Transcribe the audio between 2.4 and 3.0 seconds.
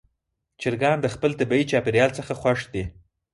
خوښ دي.